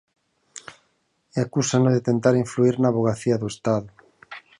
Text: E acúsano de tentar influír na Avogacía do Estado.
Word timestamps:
E 1.35 1.37
acúsano 1.45 1.89
de 1.95 2.05
tentar 2.09 2.33
influír 2.43 2.75
na 2.77 2.89
Avogacía 2.91 3.35
do 3.41 3.47
Estado. 3.53 3.89